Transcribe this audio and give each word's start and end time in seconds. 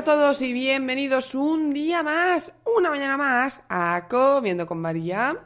a 0.00 0.04
todos 0.04 0.40
y 0.40 0.54
bienvenidos 0.54 1.34
un 1.34 1.74
día 1.74 2.02
más, 2.02 2.54
una 2.78 2.88
mañana 2.88 3.18
más 3.18 3.62
a 3.68 4.06
Comiendo 4.08 4.64
con 4.66 4.80
María. 4.80 5.36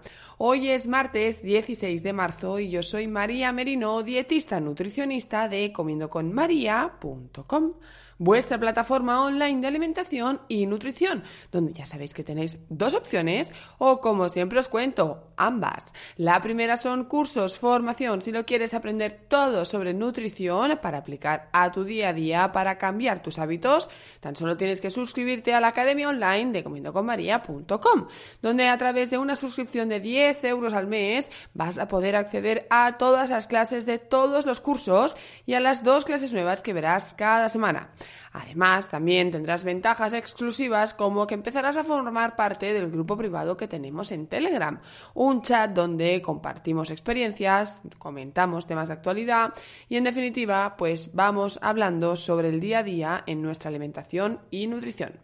Hoy 0.46 0.68
es 0.68 0.88
martes 0.88 1.42
16 1.42 2.02
de 2.02 2.12
marzo 2.12 2.58
y 2.58 2.69
yo 2.69 2.82
soy 2.82 3.08
María 3.08 3.50
Merino, 3.50 4.02
dietista 4.02 4.60
nutricionista 4.60 5.48
de 5.48 5.72
comiendoconmaría.com 5.72 7.72
vuestra 8.19 8.58
plataforma 8.58 9.24
online 9.24 9.60
de 9.60 9.66
alimentación 9.66 10.41
y 10.48 10.66
nutrición, 10.66 11.22
donde 11.50 11.72
ya 11.72 11.86
sabéis 11.86 12.14
que 12.14 12.24
tenéis 12.24 12.58
dos 12.69 12.94
opciones 12.94 13.52
o 13.78 14.00
como 14.00 14.28
siempre 14.28 14.58
os 14.58 14.69
cuento, 14.69 15.32
ambas. 15.36 15.84
La 16.16 16.41
primera 16.41 16.76
son 16.76 17.04
cursos, 17.04 17.58
formación, 17.58 18.22
si 18.22 18.32
lo 18.32 18.47
quieres 18.47 18.74
aprender 18.74 19.20
todo 19.28 19.64
sobre 19.64 19.94
nutrición 19.94 20.78
para 20.80 20.98
aplicar 20.98 21.48
a 21.52 21.72
tu 21.72 21.84
día 21.84 22.10
a 22.10 22.12
día, 22.12 22.52
para 22.52 22.78
cambiar 22.78 23.22
tus 23.22 23.38
hábitos, 23.38 23.88
tan 24.20 24.36
solo 24.36 24.56
tienes 24.56 24.80
que 24.80 24.91
suscribirte 24.91 25.54
a 25.54 25.60
la 25.60 25.69
academia 25.69 26.08
online 26.08 26.52
de 26.52 26.64
comiendoconmaria.com, 26.64 28.08
donde 28.42 28.69
a 28.69 28.78
través 28.78 29.10
de 29.10 29.19
una 29.19 29.36
suscripción 29.36 29.88
de 29.88 30.00
10 30.00 30.33
euros 30.42 30.74
al 30.74 30.88
mes 30.88 31.30
vas 31.52 31.78
a 31.78 31.86
poder 31.86 32.16
acceder 32.16 32.66
a 32.70 32.98
todas 32.98 33.30
las 33.30 33.46
clases 33.46 33.86
de 33.86 33.98
todos 33.98 34.46
los 34.46 34.60
cursos 34.60 35.16
y 35.46 35.54
a 35.54 35.60
las 35.60 35.84
dos 35.84 36.04
clases 36.04 36.32
nuevas 36.32 36.62
que 36.62 36.72
verás 36.72 37.14
cada 37.14 37.48
semana. 37.48 37.91
Además, 38.32 38.88
también 38.88 39.30
tendrás 39.30 39.62
ventajas 39.62 40.12
exclusivas 40.12 40.92
como 40.92 41.24
que 41.28 41.34
empezarás 41.34 41.76
a 41.76 41.84
formar 41.84 42.34
parte 42.34 42.72
del 42.72 42.91
grupo 42.91 43.16
privado 43.16 43.56
que 43.56 43.68
tenemos 43.68 44.10
en 44.10 44.26
Telegram, 44.26 44.80
un 45.14 45.42
chat 45.42 45.70
donde 45.70 46.20
compartimos 46.20 46.91
experiencias, 46.91 47.80
comentamos 47.98 48.66
temas 48.66 48.88
de 48.88 48.94
actualidad 48.94 49.54
y 49.88 49.98
en 49.98 50.04
definitiva, 50.04 50.76
pues 50.76 51.14
vamos 51.14 51.60
hablando 51.62 52.16
sobre 52.16 52.48
el 52.48 52.58
día 52.58 52.80
a 52.80 52.82
día 52.82 53.22
en 53.26 53.41
nuestra 53.41 53.69
alimentación 53.69 54.41
y 54.50 54.66
nutrición. 54.66 55.20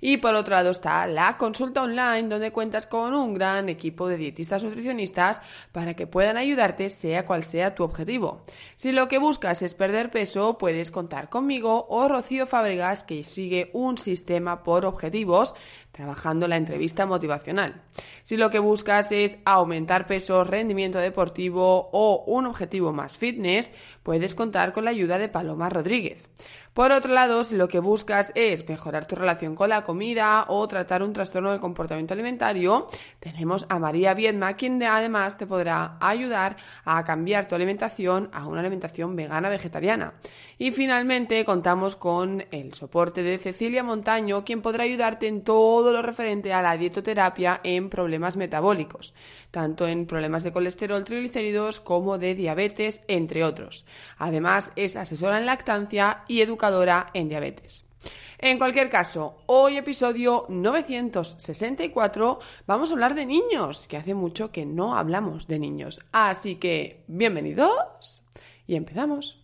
Y 0.00 0.18
por 0.18 0.34
otro 0.34 0.54
lado 0.54 0.70
está 0.70 1.06
la 1.06 1.36
consulta 1.36 1.82
online 1.82 2.28
donde 2.28 2.52
cuentas 2.52 2.86
con 2.86 3.14
un 3.14 3.34
gran 3.34 3.68
equipo 3.68 4.08
de 4.08 4.16
dietistas 4.16 4.62
nutricionistas 4.64 5.42
para 5.72 5.94
que 5.94 6.06
puedan 6.06 6.36
ayudarte 6.36 6.88
sea 6.88 7.26
cual 7.26 7.44
sea 7.44 7.74
tu 7.74 7.84
objetivo. 7.84 8.42
Si 8.76 8.92
lo 8.92 9.08
que 9.08 9.18
buscas 9.18 9.62
es 9.62 9.74
perder 9.74 10.10
peso, 10.10 10.58
puedes 10.58 10.90
contar 10.90 11.28
conmigo 11.28 11.86
o 11.88 12.08
Rocío 12.08 12.46
Fábregas 12.46 13.04
que 13.04 13.22
sigue 13.24 13.70
un 13.72 13.98
sistema 13.98 14.62
por 14.62 14.84
objetivos 14.84 15.54
trabajando 15.92 16.46
la 16.46 16.56
entrevista 16.56 17.06
motivacional. 17.06 17.82
Si 18.22 18.36
lo 18.36 18.50
que 18.50 18.60
buscas 18.60 19.10
es 19.10 19.38
aumentar 19.44 20.06
peso, 20.06 20.44
rendimiento 20.44 20.98
deportivo 20.98 21.88
o 21.92 22.24
un 22.26 22.46
objetivo 22.46 22.92
más 22.92 23.16
fitness, 23.18 23.72
puedes 24.08 24.34
contar 24.34 24.72
con 24.72 24.86
la 24.86 24.90
ayuda 24.90 25.18
de 25.18 25.28
Paloma 25.28 25.68
Rodríguez. 25.68 26.30
Por 26.72 26.92
otro 26.92 27.12
lado, 27.12 27.44
si 27.44 27.56
lo 27.56 27.68
que 27.68 27.78
buscas 27.78 28.32
es 28.34 28.66
mejorar 28.66 29.04
tu 29.04 29.16
relación 29.16 29.54
con 29.54 29.68
la 29.68 29.82
comida 29.82 30.46
o 30.48 30.66
tratar 30.66 31.02
un 31.02 31.12
trastorno 31.12 31.50
del 31.50 31.60
comportamiento 31.60 32.14
alimentario, 32.14 32.86
tenemos 33.20 33.66
a 33.68 33.78
María 33.78 34.14
Viedma, 34.14 34.54
quien 34.54 34.82
además 34.82 35.36
te 35.36 35.46
podrá 35.46 35.98
ayudar 36.00 36.56
a 36.84 37.04
cambiar 37.04 37.48
tu 37.48 37.54
alimentación 37.54 38.30
a 38.32 38.46
una 38.46 38.60
alimentación 38.60 39.14
vegana 39.14 39.50
vegetariana. 39.50 40.14
Y 40.56 40.70
finalmente 40.70 41.44
contamos 41.44 41.94
con 41.96 42.44
el 42.50 42.72
soporte 42.74 43.22
de 43.22 43.38
Cecilia 43.38 43.82
Montaño, 43.82 44.44
quien 44.44 44.62
podrá 44.62 44.84
ayudarte 44.84 45.26
en 45.26 45.42
todo 45.42 45.92
lo 45.92 46.00
referente 46.00 46.52
a 46.52 46.62
la 46.62 46.76
dietoterapia 46.76 47.60
en 47.62 47.90
problemas 47.90 48.36
metabólicos, 48.36 49.14
tanto 49.50 49.86
en 49.86 50.06
problemas 50.06 50.44
de 50.44 50.52
colesterol, 50.52 51.04
triglicéridos 51.04 51.80
como 51.80 52.18
de 52.18 52.34
diabetes, 52.34 53.02
entre 53.08 53.44
otros. 53.44 53.84
Además, 54.18 54.72
es 54.76 54.96
asesora 54.96 55.38
en 55.38 55.46
lactancia 55.46 56.24
y 56.28 56.40
educadora 56.40 57.08
en 57.14 57.28
diabetes. 57.28 57.84
En 58.38 58.58
cualquier 58.58 58.88
caso, 58.88 59.38
hoy 59.46 59.76
episodio 59.76 60.46
964 60.48 62.38
vamos 62.66 62.90
a 62.90 62.92
hablar 62.92 63.14
de 63.16 63.26
niños, 63.26 63.88
que 63.88 63.96
hace 63.96 64.14
mucho 64.14 64.52
que 64.52 64.64
no 64.64 64.96
hablamos 64.96 65.48
de 65.48 65.58
niños. 65.58 66.00
Así 66.12 66.54
que, 66.54 67.02
bienvenidos 67.08 68.22
y 68.68 68.76
empezamos. 68.76 69.40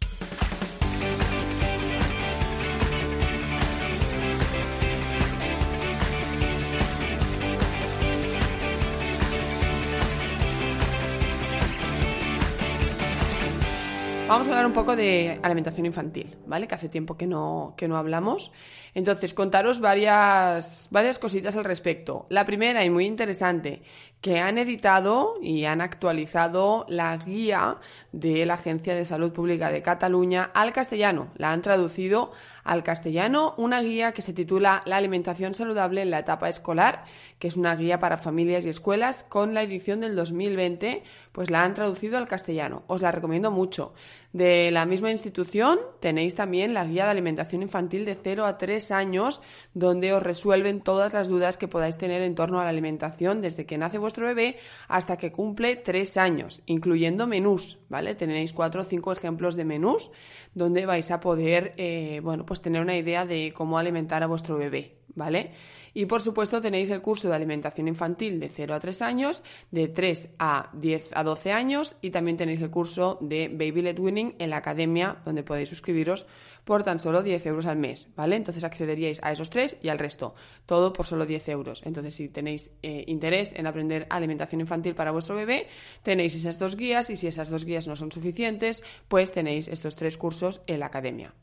Vamos 14.35 14.49
a 14.49 14.51
hablar 14.51 14.67
un 14.67 14.73
poco 14.73 14.97
de 14.97 15.39
alimentación 15.45 15.87
infantil, 15.87 16.35
¿vale? 16.45 16.67
Que 16.67 16.75
hace 16.75 16.89
tiempo 16.89 17.17
que 17.17 17.25
no, 17.25 17.75
que 17.77 17.87
no 17.87 17.97
hablamos. 17.97 18.51
Entonces, 18.93 19.33
contaros 19.33 19.79
varias, 19.79 20.89
varias 20.91 21.21
cositas 21.21 21.55
al 21.55 21.63
respecto. 21.63 22.27
La 22.31 22.45
primera 22.45 22.85
y 22.85 22.91
muy 22.91 23.07
interesante, 23.07 23.83
que 24.25 24.41
han 24.41 24.57
editado 24.57 25.35
y 25.43 25.67
han 25.67 25.83
actualizado 25.83 26.87
la 26.89 27.15
guía 27.19 27.77
de 28.11 28.47
la 28.47 28.55
Agencia 28.55 28.95
de 28.95 29.05
Salud 29.05 29.33
Pública 29.33 29.71
de 29.71 29.83
Cataluña 29.83 30.51
al 30.55 30.73
castellano. 30.73 31.29
La 31.37 31.53
han 31.53 31.61
traducido 31.61 32.33
al 32.65 32.83
castellano 32.83 33.53
una 33.59 33.83
guía 33.83 34.13
que 34.13 34.23
se 34.23 34.33
titula 34.33 34.83
La 34.87 34.97
alimentación 34.97 35.53
saludable 35.53 36.01
en 36.01 36.11
la 36.11 36.21
etapa 36.21 36.49
escolar, 36.49 37.05
que 37.39 37.49
es 37.49 37.57
una 37.57 37.77
guía 37.77 37.99
para 37.99 38.17
familias 38.17 38.65
y 38.65 38.71
escuelas 38.71 39.25
con 39.29 39.53
la 39.53 39.63
edición 39.63 40.01
del 40.01 40.17
2020, 40.17 41.03
pues 41.33 41.51
la 41.51 41.63
han 41.63 41.75
traducido 41.75 42.17
al 42.17 42.27
castellano. 42.27 42.85
Os 42.87 43.03
la 43.03 43.13
recomiendo 43.13 43.51
mucho. 43.51 43.93
De 44.33 44.71
la 44.71 44.87
misma 44.87 45.11
institución 45.11 45.79
tenéis 46.01 46.35
también 46.35 46.75
la 46.75 46.87
guía 46.87 47.05
de 47.05 47.11
alimentación 47.11 47.63
infantil 47.63 48.05
de 48.05 48.19
0 48.21 48.47
a 48.47 48.57
3 48.57 48.91
años, 48.91 49.43
donde 49.75 50.15
os 50.15 50.23
resuelven 50.23 50.81
todas 50.81 51.13
las 51.13 51.29
dudas 51.29 51.59
que 51.59 51.69
podáis 51.69 51.99
tener 51.99 52.23
en 52.23 52.35
torno 52.35 52.59
a 52.59 52.65
la 52.65 52.71
alimentación 52.71 53.43
desde 53.43 53.67
que 53.67 53.79
nace 53.79 53.99
bebé 54.23 54.59
hasta 54.89 55.17
que 55.17 55.33
cumple 55.33 55.77
3 55.77 56.17
años, 56.17 56.63
incluyendo 56.67 57.27
menús, 57.27 57.79
¿vale? 57.89 58.15
Tenéis 58.15 58.53
4 58.53 58.83
o 58.83 58.85
5 58.85 59.13
ejemplos 59.13 59.57
de 59.57 59.65
menús 59.65 60.11
donde 60.55 60.87
vais 60.87 61.11
a 61.11 61.21
poder, 61.21 61.75
eh, 61.77 62.21
bueno, 62.23 62.47
pues 62.47 62.63
tener 62.63 62.81
una 62.81 62.97
idea 62.97 63.27
de 63.27 63.53
cómo 63.55 63.79
alimentar 63.79 64.23
a 64.23 64.27
vuestro 64.27 64.57
bebé, 64.57 64.99
¿vale? 65.15 65.53
Y 65.95 66.07
por 66.07 66.21
supuesto 66.21 66.61
tenéis 66.61 66.91
el 66.91 67.01
curso 67.01 67.29
de 67.29 67.37
alimentación 67.37 67.87
infantil 67.87 68.41
de 68.41 68.49
0 68.49 68.75
a 68.75 68.81
3 68.81 69.03
años, 69.03 69.45
de 69.71 69.89
3 69.89 70.31
a 70.39 70.71
10 70.73 71.11
a 71.15 71.23
12 71.23 71.53
años 71.53 71.97
y 72.03 72.11
también 72.11 72.37
tenéis 72.37 72.61
el 72.61 72.71
curso 72.71 73.19
de 73.21 73.49
Baby 73.49 73.83
Led 73.83 73.99
Winning 73.99 74.35
en 74.39 74.51
la 74.51 74.57
academia 74.57 75.19
donde 75.25 75.45
podéis 75.45 75.69
suscribiros 75.69 76.27
por 76.65 76.83
tan 76.83 76.99
solo 76.99 77.23
10 77.23 77.47
euros 77.47 77.67
al 77.67 77.77
mes, 77.77 78.09
¿vale? 78.17 78.37
Entonces 78.37 78.65
accederíais 78.65 79.21
a 79.23 79.33
esos 79.33 79.51
tres 79.51 79.77
y 79.83 79.89
al 79.89 79.99
resto, 79.99 80.35
todo 80.67 80.93
por 80.93 81.07
solo 81.07 81.27
10 81.27 81.49
euros. 81.51 81.83
Entonces 81.85 82.15
si 82.15 82.29
tenéis 82.29 82.73
eh, 82.83 83.05
interés 83.07 83.53
en 83.53 83.67
aprender 83.67 84.07
alimentación 84.11 84.61
infantil 84.61 84.95
para 84.95 85.11
vuestro 85.11 85.37
bebé, 85.37 85.67
tenéis 86.03 86.35
esas 86.35 86.59
dos 86.59 86.77
guías 86.77 87.11
y 87.11 87.17
si 87.17 87.27
esas 87.27 87.51
dos 87.51 87.65
guías 87.65 87.87
no 87.87 87.97
son 87.97 88.11
suficientes, 88.11 88.83
pues 89.09 89.33
tenéis 89.33 89.69
estos 89.69 89.97
tres 89.97 90.17
cursos 90.17 90.63
en 90.67 90.81
la 90.81 90.87
academia. 90.87 91.35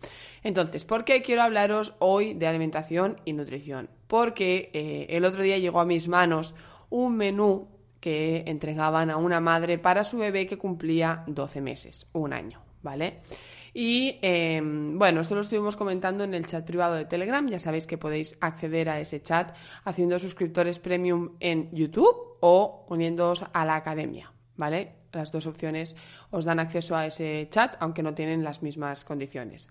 Entonces, 0.44 0.86
¿por 0.86 1.06
qué 1.06 1.22
quiero 1.22 1.44
hablaros 1.44 1.94
hoy 2.00 2.34
de 2.34 2.48
alimentación 2.48 3.22
y 3.26 3.34
nutrición? 3.34 3.90
Porque 4.08 4.72
eh, 4.74 5.08
el 5.10 5.26
otro 5.26 5.44
día 5.44 5.58
llegó 5.58 5.80
a 5.80 5.86
mis 5.86 6.08
manos 6.08 6.56
un 6.90 7.16
menú 7.16 7.70
que 8.00 8.44
entregaban 8.48 9.12
a 9.12 9.18
una 9.18 9.40
madre 9.40 9.78
para 9.78 10.04
su 10.04 10.18
bebé 10.18 10.48
que 10.48 10.58
cumplía 10.58 11.24
12 11.28 11.62
meses, 11.62 12.08
un 12.12 12.34
año, 12.34 12.62
¿vale? 12.82 13.22
Y 13.74 14.20
em, 14.22 15.00
bueno, 15.00 15.22
esto 15.22 15.36
lo 15.36 15.42
estuvimos 15.42 15.78
comentando 15.78 16.24
en 16.24 16.34
el 16.34 16.46
chat 16.46 16.66
privado 16.66 16.96
de 16.96 17.06
Telegram. 17.06 17.48
Ya 17.48 17.60
sabéis 17.60 17.88
que 17.88 17.98
podéis 17.98 18.38
acceder 18.42 18.90
a 18.90 19.00
ese 19.00 19.22
chat 19.22 19.56
haciendo 19.86 20.20
suscriptores 20.20 20.80
premium 20.80 21.36
en 21.40 21.70
YouTube 21.72 22.38
o 22.42 22.86
uniéndoos 22.90 23.46
a 23.54 23.66
la 23.66 23.76
academia, 23.76 24.34
¿vale? 24.58 24.96
Las 25.14 25.32
dos 25.32 25.48
opciones 25.48 25.96
os 26.32 26.46
dan 26.46 26.60
acceso 26.60 26.96
a 26.96 27.06
ese 27.06 27.48
chat, 27.50 27.76
aunque 27.80 28.04
no 28.04 28.14
tienen 28.14 28.44
las 28.44 28.62
mismas 28.62 29.04
condiciones. 29.04 29.70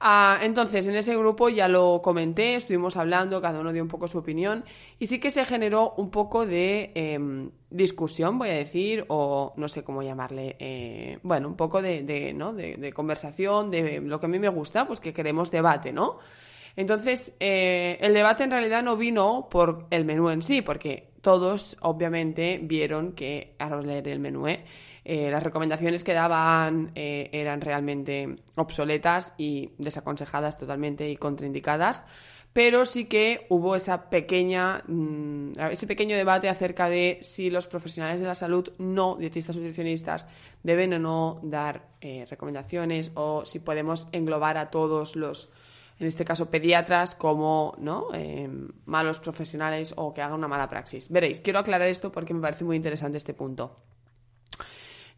Ah, 0.00 0.38
entonces, 0.42 0.86
en 0.86 0.94
ese 0.94 1.16
grupo 1.16 1.48
ya 1.48 1.66
lo 1.66 2.00
comenté, 2.02 2.54
estuvimos 2.54 2.96
hablando, 2.96 3.42
cada 3.42 3.58
uno 3.58 3.72
dio 3.72 3.82
un 3.82 3.88
poco 3.88 4.06
su 4.06 4.18
opinión 4.18 4.64
y 5.00 5.08
sí 5.08 5.18
que 5.18 5.32
se 5.32 5.44
generó 5.44 5.94
un 5.96 6.10
poco 6.10 6.46
de 6.46 6.92
em, 6.94 7.50
discusión, 7.68 8.38
voy 8.38 8.50
a 8.50 8.54
decir, 8.54 9.04
o 9.08 9.54
no 9.56 9.68
sé 9.68 9.82
cómo 9.82 10.02
llamarle, 10.02 10.54
eh, 10.60 11.18
bueno, 11.24 11.48
un 11.48 11.56
poco 11.56 11.82
de, 11.82 12.32
¿no? 12.32 12.52
de, 12.52 12.92
conversación, 12.92 13.72
de 13.72 14.00
lo 14.00 14.20
que 14.20 14.26
a 14.26 14.28
mí 14.28 14.38
me 14.38 14.48
gusta, 14.48 14.86
pues 14.86 15.00
que 15.00 15.12
queremos 15.12 15.50
debate, 15.50 15.92
¿no? 15.92 16.18
Entonces, 16.76 17.32
eh, 17.40 17.98
el 18.00 18.14
debate 18.14 18.44
en 18.44 18.52
realidad 18.52 18.84
no 18.84 18.96
vino 18.96 19.48
por 19.50 19.86
el 19.90 20.04
menú 20.04 20.30
en 20.30 20.42
sí, 20.42 20.62
porque 20.62 21.10
todos 21.22 21.76
obviamente 21.80 22.60
vieron 22.62 23.14
que, 23.14 23.56
ahora 23.58 23.78
os 23.78 24.06
el 24.06 24.20
menú, 24.20 24.46
¿eh? 24.46 24.64
Eh, 25.10 25.30
las 25.30 25.42
recomendaciones 25.42 26.04
que 26.04 26.12
daban 26.12 26.92
eh, 26.94 27.30
eran 27.32 27.62
realmente 27.62 28.36
obsoletas 28.56 29.32
y 29.38 29.70
desaconsejadas 29.78 30.58
totalmente 30.58 31.08
y 31.08 31.16
contraindicadas, 31.16 32.04
pero 32.52 32.84
sí 32.84 33.06
que 33.06 33.46
hubo 33.48 33.74
esa 33.74 34.10
pequeña, 34.10 34.82
mm, 34.86 35.52
ese 35.70 35.86
pequeño 35.86 36.14
debate 36.14 36.50
acerca 36.50 36.90
de 36.90 37.20
si 37.22 37.48
los 37.48 37.66
profesionales 37.66 38.20
de 38.20 38.26
la 38.26 38.34
salud 38.34 38.70
no 38.76 39.16
dietistas 39.16 39.56
nutricionistas 39.56 40.26
deben 40.62 40.92
o 40.92 40.98
no 40.98 41.40
dar 41.42 41.88
eh, 42.02 42.26
recomendaciones 42.28 43.10
o 43.14 43.46
si 43.46 43.60
podemos 43.60 44.08
englobar 44.12 44.58
a 44.58 44.68
todos 44.68 45.16
los 45.16 45.48
en 45.98 46.06
este 46.06 46.26
caso 46.26 46.50
pediatras, 46.50 47.14
como 47.14 47.74
¿no? 47.78 48.08
malos 48.84 49.18
profesionales 49.18 49.94
o 49.96 50.12
que 50.14 50.20
hagan 50.22 50.38
una 50.38 50.46
mala 50.48 50.68
praxis. 50.68 51.08
Veréis, 51.08 51.40
quiero 51.40 51.58
aclarar 51.58 51.88
esto 51.88 52.12
porque 52.12 52.34
me 52.34 52.40
parece 52.40 52.64
muy 52.64 52.76
interesante 52.76 53.16
este 53.16 53.34
punto. 53.34 53.82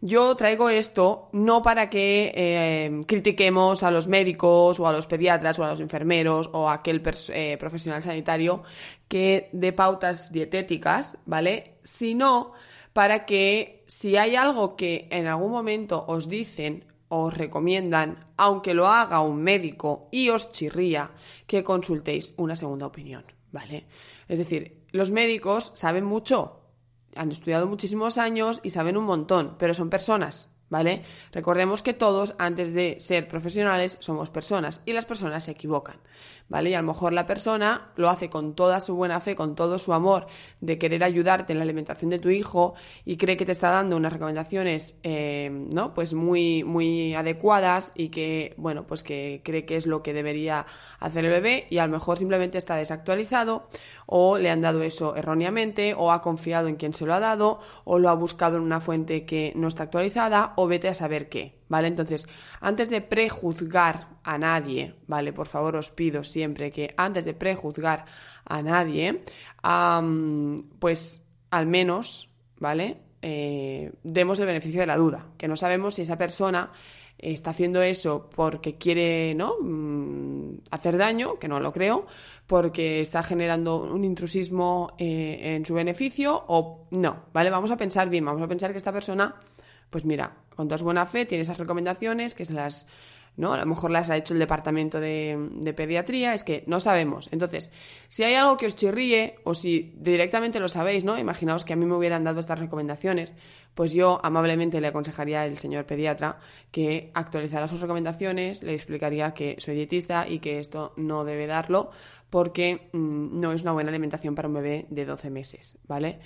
Yo 0.02 0.34
traigo 0.34 0.70
esto 0.70 1.28
no 1.32 1.62
para 1.62 1.90
que 1.90 2.32
eh, 2.34 3.02
critiquemos 3.06 3.82
a 3.82 3.90
los 3.90 4.08
médicos 4.08 4.80
o 4.80 4.88
a 4.88 4.92
los 4.92 5.06
pediatras 5.06 5.58
o 5.58 5.64
a 5.64 5.68
los 5.68 5.80
enfermeros 5.80 6.48
o 6.54 6.70
a 6.70 6.74
aquel 6.74 7.02
eh, 7.28 7.58
profesional 7.58 8.00
sanitario 8.00 8.62
que 9.08 9.50
dé 9.52 9.74
pautas 9.74 10.32
dietéticas, 10.32 11.18
¿vale? 11.26 11.80
Sino 11.82 12.52
para 12.94 13.26
que 13.26 13.84
si 13.86 14.16
hay 14.16 14.36
algo 14.36 14.74
que 14.74 15.06
en 15.10 15.26
algún 15.26 15.52
momento 15.52 16.02
os 16.08 16.28
dicen 16.28 16.86
o 17.08 17.24
os 17.24 17.34
recomiendan, 17.34 18.20
aunque 18.38 18.72
lo 18.72 18.86
haga 18.86 19.20
un 19.20 19.42
médico 19.42 20.08
y 20.12 20.30
os 20.30 20.50
chirría, 20.50 21.10
que 21.46 21.62
consultéis 21.62 22.32
una 22.38 22.56
segunda 22.56 22.86
opinión, 22.86 23.24
¿vale? 23.52 23.86
Es 24.28 24.38
decir, 24.38 24.86
los 24.92 25.10
médicos 25.10 25.72
saben 25.74 26.04
mucho, 26.04 26.59
han 27.16 27.32
estudiado 27.32 27.66
muchísimos 27.66 28.18
años 28.18 28.60
y 28.62 28.70
saben 28.70 28.96
un 28.96 29.04
montón, 29.04 29.56
pero 29.58 29.74
son 29.74 29.90
personas, 29.90 30.48
¿vale? 30.68 31.02
Recordemos 31.32 31.82
que 31.82 31.94
todos, 31.94 32.34
antes 32.38 32.72
de 32.72 32.96
ser 33.00 33.28
profesionales, 33.28 33.98
somos 34.00 34.30
personas 34.30 34.82
y 34.86 34.92
las 34.92 35.06
personas 35.06 35.44
se 35.44 35.52
equivocan. 35.52 36.00
¿Vale? 36.50 36.70
Y 36.70 36.74
a 36.74 36.82
lo 36.82 36.86
mejor 36.88 37.14
la 37.14 37.26
persona 37.26 37.92
lo 37.96 38.10
hace 38.10 38.28
con 38.28 38.54
toda 38.54 38.80
su 38.80 38.94
buena 38.94 39.20
fe, 39.20 39.34
con 39.34 39.54
todo 39.54 39.78
su 39.78 39.94
amor 39.94 40.26
de 40.60 40.78
querer 40.78 41.02
ayudarte 41.02 41.52
en 41.52 41.58
la 41.58 41.64
alimentación 41.64 42.10
de 42.10 42.18
tu 42.18 42.28
hijo 42.28 42.74
y 43.06 43.16
cree 43.16 43.38
que 43.38 43.46
te 43.46 43.52
está 43.52 43.70
dando 43.70 43.96
unas 43.96 44.12
recomendaciones, 44.12 44.96
eh, 45.02 45.48
¿no? 45.72 45.94
Pues 45.94 46.12
muy, 46.12 46.64
muy 46.64 47.14
adecuadas 47.14 47.92
y 47.94 48.08
que, 48.08 48.54
bueno, 48.58 48.86
pues 48.86 49.02
que 49.02 49.40
cree 49.44 49.64
que 49.64 49.76
es 49.76 49.86
lo 49.86 50.02
que 50.02 50.12
debería 50.12 50.66
hacer 50.98 51.24
el 51.24 51.30
bebé 51.30 51.66
y 51.70 51.78
a 51.78 51.86
lo 51.86 51.92
mejor 51.92 52.18
simplemente 52.18 52.58
está 52.58 52.76
desactualizado 52.76 53.68
o 54.06 54.36
le 54.36 54.50
han 54.50 54.60
dado 54.60 54.82
eso 54.82 55.14
erróneamente 55.14 55.94
o 55.96 56.10
ha 56.10 56.20
confiado 56.20 56.66
en 56.66 56.74
quien 56.74 56.92
se 56.92 57.06
lo 57.06 57.14
ha 57.14 57.20
dado 57.20 57.60
o 57.84 58.00
lo 58.00 58.08
ha 58.08 58.14
buscado 58.14 58.56
en 58.56 58.64
una 58.64 58.80
fuente 58.80 59.24
que 59.24 59.52
no 59.54 59.68
está 59.68 59.84
actualizada 59.84 60.52
o 60.56 60.66
vete 60.66 60.88
a 60.88 60.94
saber 60.94 61.28
qué. 61.28 61.59
¿Vale? 61.70 61.88
Entonces, 61.88 62.26
antes 62.60 62.90
de 62.90 63.00
prejuzgar 63.00 64.08
a 64.22 64.36
nadie, 64.36 64.96
¿vale? 65.06 65.32
Por 65.32 65.46
favor, 65.46 65.76
os 65.76 65.90
pido 65.90 66.22
siempre 66.24 66.70
que 66.70 66.92
antes 66.98 67.24
de 67.24 67.32
prejuzgar 67.32 68.04
a 68.44 68.60
nadie, 68.60 69.22
pues 70.78 71.22
al 71.50 71.66
menos, 71.66 72.28
¿vale? 72.58 72.98
Eh, 73.22 73.92
demos 74.02 74.40
el 74.40 74.46
beneficio 74.46 74.80
de 74.80 74.86
la 74.86 74.96
duda, 74.96 75.28
que 75.38 75.48
no 75.48 75.56
sabemos 75.56 75.94
si 75.94 76.02
esa 76.02 76.18
persona 76.18 76.72
está 77.20 77.50
haciendo 77.50 77.82
eso 77.82 78.30
porque 78.34 78.76
quiere 78.76 79.34
¿no? 79.34 79.56
Mm, 79.60 80.60
hacer 80.70 80.96
daño, 80.96 81.38
que 81.38 81.48
no 81.48 81.60
lo 81.60 81.72
creo, 81.72 82.06
porque 82.46 83.00
está 83.00 83.22
generando 83.22 83.76
un 83.82 84.04
intrusismo 84.04 84.94
eh, 84.98 85.54
en 85.56 85.64
su 85.64 85.74
beneficio 85.74 86.44
o 86.48 86.86
no, 86.90 87.26
¿vale? 87.32 87.50
Vamos 87.50 87.70
a 87.70 87.76
pensar 87.76 88.08
bien, 88.08 88.24
vamos 88.24 88.42
a 88.42 88.48
pensar 88.48 88.72
que 88.72 88.78
esta 88.78 88.92
persona 88.92 89.36
pues 89.90 90.04
mira, 90.04 90.36
con 90.54 90.68
toda 90.68 90.82
buena 90.82 91.06
fe 91.06 91.26
tiene 91.26 91.42
esas 91.42 91.58
recomendaciones 91.58 92.34
que 92.34 92.44
se 92.44 92.52
las, 92.52 92.86
¿no? 93.36 93.52
A 93.52 93.58
lo 93.58 93.66
mejor 93.66 93.90
las 93.90 94.10
ha 94.10 94.16
hecho 94.16 94.34
el 94.34 94.40
departamento 94.40 95.00
de, 95.00 95.74
pediatría, 95.76 96.34
es 96.34 96.44
que 96.44 96.64
no 96.66 96.80
sabemos. 96.80 97.28
Entonces, 97.32 97.70
si 98.08 98.22
hay 98.22 98.34
algo 98.34 98.56
que 98.56 98.66
os 98.66 98.76
chirríe 98.76 99.36
o 99.44 99.54
si 99.54 99.94
directamente 99.96 100.60
lo 100.60 100.68
sabéis, 100.68 101.04
¿no? 101.04 101.18
Imaginaos 101.18 101.64
que 101.64 101.72
a 101.72 101.76
mí 101.76 101.86
me 101.86 101.94
hubieran 101.94 102.24
dado 102.24 102.40
estas 102.40 102.58
recomendaciones, 102.58 103.34
pues 103.74 103.92
yo 103.92 104.20
amablemente 104.22 104.80
le 104.80 104.88
aconsejaría 104.88 105.42
al 105.42 105.56
señor 105.58 105.86
pediatra 105.86 106.38
que 106.70 107.10
actualizara 107.14 107.68
sus 107.68 107.80
recomendaciones, 107.80 108.62
le 108.62 108.74
explicaría 108.74 109.32
que 109.32 109.56
soy 109.58 109.74
dietista 109.74 110.28
y 110.28 110.40
que 110.40 110.58
esto 110.58 110.92
no 110.96 111.24
debe 111.24 111.46
darlo 111.46 111.90
porque 112.30 112.88
mm, 112.92 113.40
no 113.40 113.52
es 113.52 113.62
una 113.62 113.72
buena 113.72 113.90
alimentación 113.90 114.34
para 114.34 114.48
un 114.48 114.54
bebé 114.54 114.86
de 114.90 115.04
12 115.04 115.30
meses, 115.30 115.78
¿vale? 115.86 116.20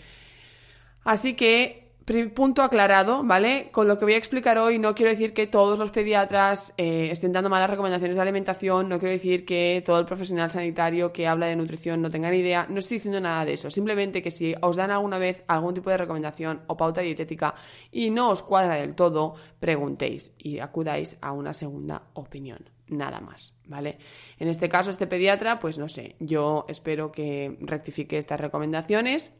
Así 1.05 1.35
que 1.35 1.94
Punto 2.05 2.63
aclarado, 2.63 3.25
¿vale? 3.25 3.71
Con 3.73 3.89
lo 3.89 3.97
que 3.97 4.05
voy 4.05 4.13
a 4.13 4.19
explicar 4.19 4.59
hoy 4.59 4.79
no 4.79 4.95
quiero 4.95 5.11
decir 5.11 5.33
que 5.33 5.47
todos 5.47 5.79
los 5.79 5.91
pediatras 5.91 6.75
eh, 6.77 7.09
estén 7.11 7.33
dando 7.33 7.49
malas 7.49 7.71
recomendaciones 7.71 8.17
de 8.17 8.21
alimentación, 8.21 8.91
no 8.91 8.99
quiero 8.99 9.13
decir 9.13 9.47
que 9.47 9.83
todo 9.83 9.99
el 9.99 10.05
profesional 10.05 10.51
sanitario 10.51 11.15
que 11.15 11.27
habla 11.27 11.47
de 11.47 11.57
nutrición 11.57 12.03
no 12.03 12.11
tenga 12.11 12.29
ni 12.29 12.39
idea, 12.39 12.67
no 12.69 12.79
estoy 12.79 12.99
diciendo 12.99 13.23
nada 13.23 13.47
de 13.47 13.55
eso, 13.55 13.71
simplemente 13.71 14.21
que 14.21 14.31
si 14.31 14.55
os 14.61 14.77
dan 14.77 14.91
alguna 14.91 15.17
vez 15.17 15.45
algún 15.49 15.73
tipo 15.73 15.89
de 15.89 15.97
recomendación 15.97 16.61
o 16.67 16.77
pauta 16.77 17.01
dietética 17.01 17.55
y 17.91 18.11
no 18.11 18.29
os 18.29 18.43
cuadra 18.43 18.75
del 18.75 18.95
todo, 18.95 19.37
preguntéis 19.59 20.35
y 20.37 20.59
acudáis 20.59 21.17
a 21.23 21.33
una 21.33 21.55
segunda 21.55 22.03
opinión, 22.13 22.69
nada 22.87 23.23
más, 23.23 23.55
¿vale? 23.65 23.97
En 24.39 24.49
este 24.49 24.69
caso, 24.69 24.91
este 24.91 25.07
pediatra, 25.07 25.59
pues 25.59 25.79
no 25.79 25.89
sé, 25.89 26.17
yo 26.21 26.67
espero 26.69 27.11
que 27.13 27.57
rectifique 27.63 28.19
estas 28.19 28.41
recomendaciones 28.41 29.33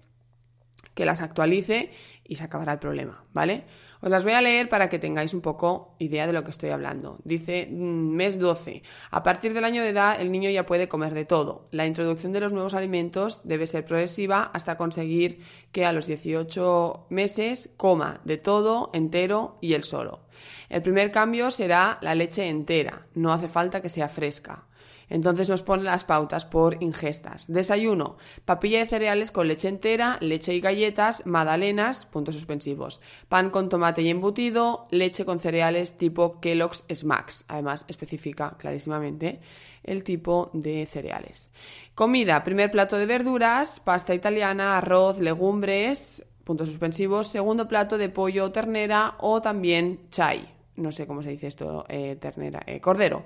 que 0.95 1.05
las 1.05 1.21
actualice 1.21 1.91
y 2.25 2.37
se 2.37 2.45
acabará 2.45 2.73
el 2.73 2.79
problema, 2.79 3.25
¿vale? 3.33 3.65
Os 4.01 4.11
las 4.11 4.23
voy 4.23 4.35
a 4.35 4.43
leer 4.43 4.69
para 4.69 4.91
que 4.91 4.99
tengáis 4.99 5.33
un 5.33 5.41
poco 5.41 5.95
idea 5.99 6.27
de 6.27 6.35
lo 6.35 6.45
que 6.45 6.51
estoy 6.51 6.69
hablando. 6.69 7.19
Dice 7.25 7.69
mm, 7.71 8.15
mes 8.15 8.39
12. 8.39 8.83
A 9.11 9.23
partir 9.23 9.55
del 9.55 9.65
año 9.65 9.83
de 9.83 9.89
edad 9.89 10.21
el 10.21 10.31
niño 10.31 10.51
ya 10.51 10.67
puede 10.67 10.89
comer 10.89 11.15
de 11.15 11.25
todo. 11.25 11.69
La 11.71 11.87
introducción 11.87 12.33
de 12.33 12.41
los 12.41 12.53
nuevos 12.53 12.75
alimentos 12.75 13.41
debe 13.45 13.67
ser 13.67 13.87
progresiva 13.87 14.51
hasta 14.53 14.77
conseguir 14.77 15.41
que 15.73 15.87
a 15.87 15.93
los 15.93 16.07
18 16.07 17.07
meses 17.09 17.71
coma 17.79 18.21
de 18.25 18.37
todo, 18.37 18.91
entero 18.93 19.57
y 19.63 19.73
el 19.73 19.85
solo. 19.85 20.21
El 20.69 20.83
primer 20.83 21.11
cambio 21.11 21.51
será 21.51 21.99
la 22.03 22.15
leche 22.15 22.47
entera. 22.47 23.07
No 23.15 23.33
hace 23.33 23.49
falta 23.49 23.81
que 23.81 23.89
sea 23.89 24.11
fresca. 24.11 24.67
Entonces 25.09 25.49
nos 25.49 25.63
pone 25.63 25.83
las 25.83 26.05
pautas 26.05 26.45
por 26.45 26.83
ingestas. 26.83 27.47
Desayuno, 27.49 28.17
papilla 28.45 28.79
de 28.79 28.87
cereales 28.87 29.31
con 29.31 29.49
leche 29.49 29.69
entera, 29.69 30.19
leche 30.21 30.55
y 30.55 30.61
galletas, 30.61 31.25
magdalenas, 31.27 32.07
puntos 32.07 32.35
suspensivos. 32.35 33.01
Pan 33.29 33.51
con 33.51 33.69
tomate 33.69 34.03
y 34.03 34.11
embutido, 34.11 34.87
leche 34.91 35.25
con 35.25 35.41
cereales 35.41 35.97
tipo 35.97 36.41
Kellogg's 36.41 36.85
Smacks. 36.93 37.45
Además, 37.49 37.85
especifica 37.89 38.57
clarísimamente 38.59 39.41
el 39.83 40.03
tipo 40.03 40.51
de 40.53 40.87
cereales. 40.87 41.51
Comida, 41.95 42.43
primer 42.43 42.71
plato 42.71 42.97
de 42.97 43.07
verduras, 43.07 43.81
pasta 43.81 44.15
italiana, 44.15 44.79
arroz, 44.79 45.21
legumbres, 45.21 46.25
puntos 46.45 46.69
suspensivos. 46.69 47.29
Segundo 47.29 47.69
plato 47.69 47.99
de 47.99 48.09
pollo 48.09 48.47
o 48.47 48.53
ternera 48.53 49.15
o 49.19 49.41
también 49.41 50.09
chai. 50.11 50.49
No 50.77 50.91
sé 50.91 51.07
cómo 51.07 51.23
se 51.23 51.31
dice 51.31 51.47
esto, 51.47 51.85
eh, 51.89 52.17
ternera, 52.21 52.63
eh, 52.67 52.81
cordero. 52.81 53.25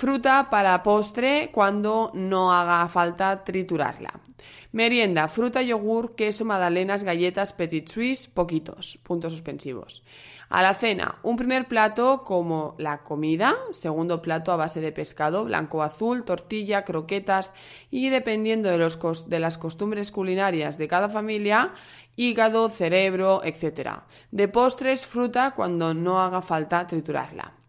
Fruta 0.00 0.48
para 0.48 0.82
postre 0.82 1.50
cuando 1.52 2.10
no 2.14 2.54
haga 2.54 2.88
falta 2.88 3.44
triturarla. 3.44 4.08
Merienda, 4.72 5.28
fruta, 5.28 5.60
yogur, 5.60 6.14
queso, 6.14 6.46
magdalenas, 6.46 7.04
galletas, 7.04 7.52
petit 7.52 7.86
suisse, 7.86 8.26
poquitos, 8.26 8.96
puntos 9.02 9.32
suspensivos. 9.32 10.02
A 10.48 10.62
la 10.62 10.72
cena, 10.72 11.18
un 11.22 11.36
primer 11.36 11.68
plato 11.68 12.24
como 12.24 12.76
la 12.78 13.02
comida, 13.02 13.54
segundo 13.72 14.22
plato 14.22 14.52
a 14.52 14.56
base 14.56 14.80
de 14.80 14.90
pescado, 14.90 15.44
blanco 15.44 15.76
o 15.76 15.82
azul, 15.82 16.24
tortilla, 16.24 16.86
croquetas 16.86 17.52
y 17.90 18.08
dependiendo 18.08 18.70
de, 18.70 18.78
de 18.78 19.38
las 19.38 19.58
costumbres 19.58 20.10
culinarias 20.10 20.78
de 20.78 20.88
cada 20.88 21.10
familia, 21.10 21.74
hígado, 22.16 22.70
cerebro, 22.70 23.42
etc. 23.44 24.00
De 24.30 24.48
postres, 24.48 25.04
fruta 25.04 25.50
cuando 25.50 25.92
no 25.92 26.22
haga 26.22 26.40
falta 26.40 26.86
triturarla. 26.86 27.59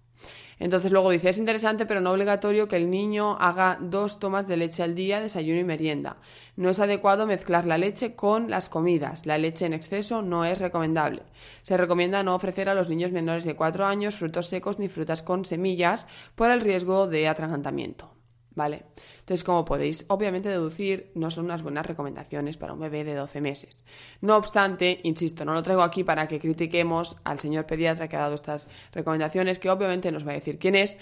Entonces 0.62 0.92
luego 0.92 1.10
dice, 1.10 1.30
es 1.30 1.40
interesante 1.40 1.88
pero 1.88 2.02
no 2.02 2.12
obligatorio 2.12 2.68
que 2.68 2.76
el 2.76 2.92
niño 2.92 3.36
haga 3.40 3.80
dos 3.82 4.20
tomas 4.20 4.48
de 4.48 4.58
leche 4.58 4.84
al 4.84 4.94
día, 4.94 5.20
desayuno 5.20 5.60
y 5.60 5.64
merienda. 5.64 6.18
No 6.56 6.70
es 6.70 6.80
adecuado 6.80 7.26
mezclar 7.26 7.66
la 7.66 7.80
leche 7.80 8.16
con 8.16 8.48
las 8.52 8.70
comidas. 8.70 9.26
La 9.26 9.40
leche 9.40 9.66
en 9.66 9.74
exceso 9.74 10.22
no 10.22 10.46
es 10.46 10.60
recomendable. 10.60 11.24
Se 11.64 11.78
recomienda 11.78 12.22
no 12.22 12.36
ofrecer 12.36 12.70
a 12.70 12.76
los 12.76 12.90
niños 12.90 13.12
menores 13.12 13.44
de 13.44 13.56
4 13.56 13.88
años 13.88 14.18
frutos 14.18 14.50
secos 14.50 14.78
ni 14.78 14.88
frutas 14.88 15.24
con 15.24 15.46
semillas 15.46 16.06
por 16.36 16.52
el 16.52 16.62
riesgo 16.62 17.08
de 17.08 17.28
atragantamiento. 17.28 18.11
¿Vale? 18.54 18.84
Entonces, 19.20 19.46
como 19.46 19.64
podéis 19.64 20.06
obviamente 20.10 20.50
deducir, 20.50 21.12
no 21.16 21.32
son 21.32 21.46
unas 21.46 21.64
buenas 21.64 21.86
recomendaciones 21.86 22.58
para 22.58 22.74
un 22.74 22.82
bebé 22.82 23.06
de 23.06 23.16
12 23.16 23.40
meses. 23.40 23.84
No 24.20 24.36
obstante, 24.36 25.00
insisto, 25.04 25.46
no 25.46 25.54
lo 25.54 25.64
traigo 25.64 25.84
aquí 25.84 26.04
para 26.04 26.28
que 26.28 26.40
critiquemos 26.40 27.16
al 27.24 27.40
señor 27.40 27.66
pediatra 27.66 28.10
que 28.10 28.18
ha 28.18 28.20
dado 28.20 28.36
estas 28.36 28.68
recomendaciones, 28.92 29.58
que 29.58 29.70
obviamente 29.70 30.12
nos 30.12 30.28
va 30.28 30.32
a 30.32 30.36
decir 30.36 30.60
quién 30.60 30.76
es, 30.76 30.98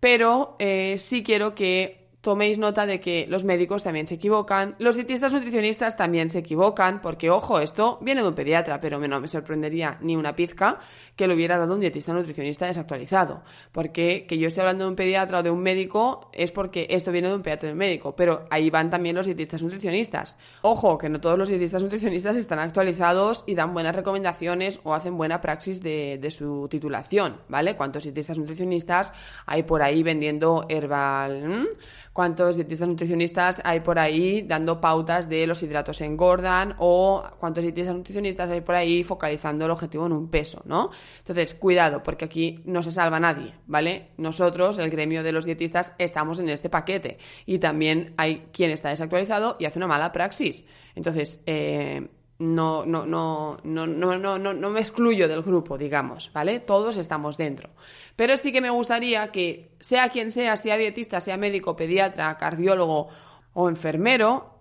pero 0.00 0.56
eh, 0.58 0.96
sí 0.98 1.22
quiero 1.22 1.54
que 1.54 2.07
toméis 2.20 2.58
nota 2.58 2.86
de 2.86 3.00
que 3.00 3.26
los 3.28 3.44
médicos 3.44 3.84
también 3.84 4.06
se 4.06 4.14
equivocan, 4.14 4.74
los 4.78 4.96
dietistas 4.96 5.32
nutricionistas 5.32 5.96
también 5.96 6.30
se 6.30 6.38
equivocan, 6.38 7.00
porque 7.00 7.30
ojo, 7.30 7.60
esto 7.60 7.98
viene 8.00 8.22
de 8.22 8.28
un 8.28 8.34
pediatra, 8.34 8.80
pero 8.80 8.98
no 8.98 9.20
me 9.20 9.28
sorprendería 9.28 9.98
ni 10.00 10.16
una 10.16 10.34
pizca 10.34 10.80
que 11.14 11.26
lo 11.26 11.34
hubiera 11.34 11.58
dado 11.58 11.74
un 11.74 11.80
dietista 11.80 12.12
nutricionista 12.12 12.66
desactualizado, 12.66 13.42
porque 13.72 14.26
que 14.26 14.38
yo 14.38 14.48
esté 14.48 14.60
hablando 14.60 14.84
de 14.84 14.90
un 14.90 14.96
pediatra 14.96 15.38
o 15.38 15.42
de 15.42 15.50
un 15.50 15.60
médico 15.60 16.30
es 16.32 16.50
porque 16.50 16.86
esto 16.90 17.12
viene 17.12 17.28
de 17.28 17.36
un 17.36 17.42
pediatra 17.42 17.68
de 17.68 17.72
un 17.72 17.78
médico, 17.78 18.16
pero 18.16 18.46
ahí 18.50 18.68
van 18.70 18.90
también 18.90 19.14
los 19.14 19.26
dietistas 19.26 19.62
nutricionistas. 19.62 20.36
Ojo, 20.62 20.98
que 20.98 21.08
no 21.08 21.20
todos 21.20 21.38
los 21.38 21.48
dietistas 21.48 21.82
nutricionistas 21.82 22.36
están 22.36 22.58
actualizados 22.58 23.44
y 23.46 23.54
dan 23.54 23.72
buenas 23.72 23.94
recomendaciones 23.94 24.80
o 24.82 24.94
hacen 24.94 25.16
buena 25.16 25.40
praxis 25.40 25.80
de, 25.82 26.18
de 26.20 26.30
su 26.30 26.66
titulación, 26.68 27.40
¿vale? 27.48 27.76
¿Cuántos 27.76 28.02
dietistas 28.02 28.38
nutricionistas 28.38 29.12
hay 29.46 29.62
por 29.62 29.82
ahí 29.82 30.02
vendiendo 30.02 30.66
herbal? 30.68 31.68
Cuántos 32.12 32.56
dietistas 32.56 32.88
nutricionistas 32.88 33.60
hay 33.64 33.80
por 33.80 33.98
ahí 33.98 34.42
dando 34.42 34.80
pautas 34.80 35.28
de 35.28 35.46
los 35.46 35.62
hidratos 35.62 36.00
engordan 36.00 36.74
o 36.78 37.24
cuántos 37.38 37.62
dietistas 37.62 37.94
nutricionistas 37.94 38.50
hay 38.50 38.60
por 38.60 38.74
ahí 38.74 39.04
focalizando 39.04 39.64
el 39.64 39.70
objetivo 39.70 40.06
en 40.06 40.12
un 40.12 40.28
peso, 40.28 40.62
¿no? 40.64 40.90
Entonces, 41.18 41.54
cuidado, 41.54 42.02
porque 42.02 42.24
aquí 42.24 42.60
no 42.64 42.82
se 42.82 42.92
salva 42.92 43.20
nadie, 43.20 43.54
¿vale? 43.66 44.10
Nosotros, 44.16 44.78
el 44.78 44.90
gremio 44.90 45.22
de 45.22 45.32
los 45.32 45.44
dietistas, 45.44 45.92
estamos 45.98 46.38
en 46.38 46.48
este 46.48 46.68
paquete 46.68 47.18
y 47.46 47.58
también 47.58 48.14
hay 48.16 48.48
quien 48.52 48.70
está 48.70 48.90
desactualizado 48.90 49.56
y 49.58 49.64
hace 49.64 49.78
una 49.78 49.86
mala 49.86 50.12
praxis. 50.12 50.64
Entonces, 50.94 51.40
eh, 51.46 52.08
no, 52.38 52.86
no, 52.86 53.04
no, 53.04 53.56
no, 53.64 53.86
no, 53.86 54.38
no, 54.38 54.38
no, 54.38 54.70
me 54.70 54.80
excluyo 54.80 55.26
del 55.26 55.42
grupo, 55.42 55.76
digamos, 55.76 56.32
¿vale? 56.32 56.60
Todos 56.60 56.96
estamos 56.96 57.36
dentro. 57.36 57.70
Pero 58.14 58.36
sí 58.36 58.52
que 58.52 58.60
me 58.60 58.70
gustaría 58.70 59.32
que, 59.32 59.76
sea 59.80 60.08
quien 60.10 60.30
sea, 60.30 60.56
sea 60.56 60.76
dietista, 60.76 61.20
sea 61.20 61.36
médico, 61.36 61.74
pediatra, 61.74 62.36
cardiólogo 62.36 63.08
o 63.54 63.68
enfermero, 63.68 64.54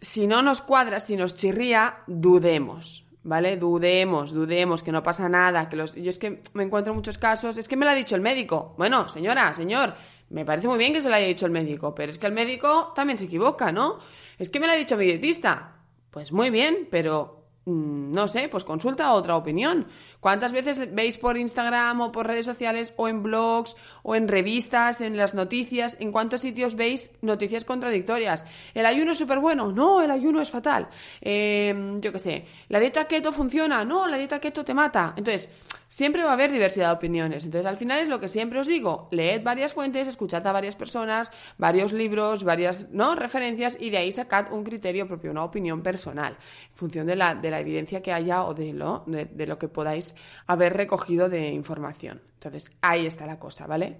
si 0.00 0.26
no 0.26 0.42
nos 0.42 0.60
cuadra, 0.62 1.00
si 1.00 1.16
nos 1.16 1.34
chirría, 1.34 2.02
dudemos, 2.06 3.06
¿vale? 3.24 3.56
Dudemos, 3.56 4.32
dudemos, 4.32 4.84
que 4.84 4.92
no 4.92 5.02
pasa 5.02 5.28
nada, 5.28 5.68
que 5.68 5.76
los... 5.76 5.96
Yo 5.96 6.10
es 6.10 6.18
que 6.20 6.42
me 6.52 6.62
encuentro 6.62 6.94
muchos 6.94 7.18
casos, 7.18 7.56
es 7.56 7.66
que 7.66 7.76
me 7.76 7.86
lo 7.86 7.90
ha 7.90 7.94
dicho 7.96 8.14
el 8.14 8.20
médico. 8.20 8.74
Bueno, 8.78 9.08
señora, 9.08 9.52
señor, 9.52 9.94
me 10.30 10.44
parece 10.44 10.68
muy 10.68 10.78
bien 10.78 10.92
que 10.92 11.00
se 11.00 11.08
lo 11.08 11.16
haya 11.16 11.26
dicho 11.26 11.46
el 11.46 11.52
médico, 11.52 11.92
pero 11.92 12.12
es 12.12 12.18
que 12.18 12.26
el 12.26 12.32
médico 12.32 12.92
también 12.94 13.18
se 13.18 13.24
equivoca, 13.24 13.72
¿no? 13.72 13.98
Es 14.38 14.48
que 14.48 14.60
me 14.60 14.66
lo 14.66 14.74
ha 14.74 14.76
dicho 14.76 14.96
mi 14.96 15.06
dietista. 15.06 15.83
Pues 16.14 16.30
muy 16.30 16.50
bien, 16.50 16.86
pero 16.92 17.44
mm, 17.64 18.12
no 18.12 18.28
sé, 18.28 18.48
pues 18.48 18.62
consulta 18.62 19.12
otra 19.14 19.34
opinión. 19.34 19.88
¿Cuántas 20.24 20.54
veces 20.54 20.94
veis 20.94 21.18
por 21.18 21.36
Instagram 21.36 22.00
o 22.00 22.10
por 22.10 22.26
redes 22.26 22.46
sociales 22.46 22.94
o 22.96 23.08
en 23.08 23.22
blogs 23.22 23.76
o 24.02 24.16
en 24.16 24.26
revistas, 24.26 25.02
en 25.02 25.18
las 25.18 25.34
noticias, 25.34 25.98
en 26.00 26.12
cuántos 26.12 26.40
sitios 26.40 26.76
veis 26.76 27.10
noticias 27.20 27.66
contradictorias? 27.66 28.42
¿El 28.72 28.86
ayuno 28.86 29.12
es 29.12 29.18
súper 29.18 29.38
bueno? 29.38 29.70
No, 29.70 30.00
el 30.00 30.10
ayuno 30.10 30.40
es 30.40 30.50
fatal. 30.50 30.88
Em, 31.20 32.00
yo 32.00 32.10
qué 32.10 32.18
sé, 32.18 32.46
¿la 32.70 32.80
dieta 32.80 33.04
keto 33.04 33.32
funciona? 33.32 33.84
No, 33.84 34.06
la 34.06 34.16
dieta 34.16 34.40
keto 34.40 34.64
te 34.64 34.72
mata. 34.72 35.12
Entonces, 35.14 35.50
siempre 35.94 36.24
va 36.24 36.30
a 36.30 36.32
haber 36.32 36.50
diversidad 36.50 36.88
de 36.88 36.94
opiniones. 36.94 37.44
Entonces, 37.44 37.66
al 37.66 37.76
final 37.76 38.00
es 38.00 38.08
lo 38.08 38.18
que 38.18 38.26
siempre 38.26 38.58
os 38.58 38.66
digo, 38.66 39.08
leed 39.12 39.44
varias 39.44 39.74
fuentes, 39.74 40.08
escuchad 40.08 40.44
a 40.44 40.50
varias 40.50 40.74
personas, 40.74 41.30
varios 41.56 41.92
libros, 41.92 42.42
varias 42.42 42.88
¿no? 42.90 43.14
referencias 43.14 43.76
y 43.80 43.90
de 43.90 43.98
ahí 43.98 44.10
sacad 44.10 44.52
un 44.52 44.64
criterio 44.64 45.06
propio, 45.06 45.30
una 45.30 45.44
opinión 45.44 45.82
personal, 45.82 46.36
en 46.70 46.76
función 46.76 47.06
de 47.06 47.14
la, 47.14 47.36
de 47.36 47.48
la 47.48 47.60
evidencia 47.60 48.02
que 48.02 48.12
haya 48.12 48.44
o 48.44 48.54
de 48.54 48.72
lo, 48.72 49.04
de, 49.06 49.46
lo 49.46 49.56
que 49.56 49.68
podáis 49.68 50.13
haber 50.46 50.76
recogido 50.76 51.28
de 51.28 51.48
información. 51.48 52.22
Entonces, 52.34 52.70
ahí 52.82 53.06
está 53.06 53.26
la 53.26 53.38
cosa, 53.38 53.66
¿vale? 53.66 53.98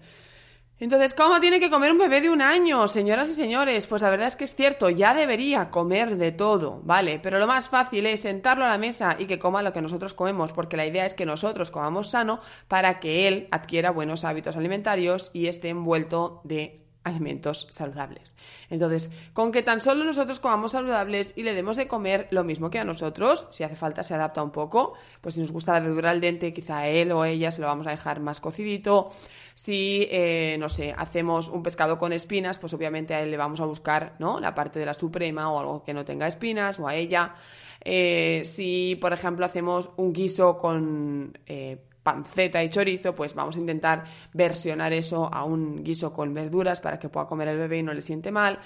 Entonces, 0.80 1.14
¿cómo 1.14 1.40
tiene 1.40 1.60
que 1.60 1.70
comer 1.70 1.92
un 1.92 1.98
bebé 1.98 2.20
de 2.20 2.30
un 2.30 2.42
año, 2.42 2.88
señoras 2.88 3.30
y 3.30 3.34
señores? 3.34 3.86
Pues 3.86 4.02
la 4.02 4.10
verdad 4.10 4.26
es 4.26 4.34
que 4.34 4.42
es 4.42 4.56
cierto, 4.56 4.90
ya 4.90 5.14
debería 5.14 5.70
comer 5.70 6.16
de 6.16 6.32
todo, 6.32 6.80
¿vale? 6.82 7.20
Pero 7.22 7.38
lo 7.38 7.46
más 7.46 7.68
fácil 7.68 8.06
es 8.06 8.22
sentarlo 8.22 8.64
a 8.64 8.68
la 8.68 8.78
mesa 8.78 9.16
y 9.18 9.26
que 9.26 9.38
coma 9.38 9.62
lo 9.62 9.72
que 9.72 9.80
nosotros 9.80 10.14
comemos, 10.14 10.52
porque 10.52 10.76
la 10.76 10.84
idea 10.84 11.06
es 11.06 11.14
que 11.14 11.26
nosotros 11.26 11.70
comamos 11.70 12.10
sano 12.10 12.40
para 12.66 12.98
que 12.98 13.28
él 13.28 13.48
adquiera 13.52 13.92
buenos 13.92 14.24
hábitos 14.24 14.56
alimentarios 14.56 15.30
y 15.32 15.46
esté 15.46 15.68
envuelto 15.68 16.40
de 16.42 16.83
alimentos 17.04 17.68
saludables. 17.70 18.34
Entonces, 18.70 19.10
con 19.32 19.52
que 19.52 19.62
tan 19.62 19.80
solo 19.80 20.04
nosotros 20.04 20.40
comamos 20.40 20.72
saludables 20.72 21.34
y 21.36 21.42
le 21.42 21.54
demos 21.54 21.76
de 21.76 21.86
comer 21.86 22.26
lo 22.30 22.44
mismo 22.44 22.70
que 22.70 22.78
a 22.78 22.84
nosotros, 22.84 23.46
si 23.50 23.62
hace 23.62 23.76
falta 23.76 24.02
se 24.02 24.14
adapta 24.14 24.42
un 24.42 24.50
poco, 24.50 24.94
pues 25.20 25.34
si 25.36 25.40
nos 25.40 25.52
gusta 25.52 25.74
la 25.74 25.80
verdura 25.80 26.10
al 26.10 26.20
dente, 26.20 26.52
quizá 26.52 26.88
él 26.88 27.12
o 27.12 27.24
ella 27.24 27.50
se 27.50 27.60
lo 27.60 27.66
vamos 27.66 27.86
a 27.86 27.90
dejar 27.90 28.20
más 28.20 28.40
cocidito. 28.40 29.10
Si, 29.54 30.08
eh, 30.10 30.56
no 30.58 30.68
sé, 30.68 30.94
hacemos 30.96 31.48
un 31.48 31.62
pescado 31.62 31.98
con 31.98 32.12
espinas, 32.12 32.58
pues 32.58 32.72
obviamente 32.74 33.14
a 33.14 33.20
él 33.20 33.30
le 33.30 33.36
vamos 33.36 33.60
a 33.60 33.64
buscar, 33.66 34.16
¿no? 34.18 34.40
La 34.40 34.54
parte 34.54 34.78
de 34.80 34.86
la 34.86 34.94
suprema 34.94 35.52
o 35.52 35.60
algo 35.60 35.84
que 35.84 35.94
no 35.94 36.04
tenga 36.04 36.26
espinas 36.26 36.80
o 36.80 36.88
a 36.88 36.96
ella. 36.96 37.34
Eh, 37.80 38.42
si, 38.44 38.96
por 38.96 39.12
ejemplo, 39.12 39.44
hacemos 39.44 39.90
un 39.96 40.12
guiso 40.12 40.56
con... 40.56 41.38
Eh, 41.46 41.78
panceta 42.04 42.62
y 42.62 42.68
chorizo, 42.68 43.14
pues 43.16 43.34
vamos 43.34 43.56
a 43.56 43.58
intentar 43.58 44.04
versionar 44.32 44.92
eso 44.92 45.28
a 45.32 45.42
un 45.42 45.82
guiso 45.82 46.12
con 46.12 46.32
verduras 46.32 46.80
para 46.80 47.00
que 47.00 47.08
pueda 47.08 47.26
comer 47.26 47.48
el 47.48 47.58
bebé 47.58 47.78
y 47.78 47.82
no 47.82 47.92
le 47.92 48.02
siente 48.02 48.30
mal. 48.30 48.60